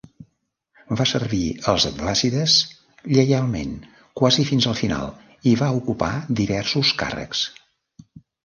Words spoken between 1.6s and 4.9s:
els abbàssides lleialment quasi fins al